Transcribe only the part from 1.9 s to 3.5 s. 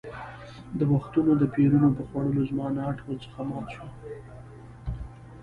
په خوړلو زما ناټ ور څخه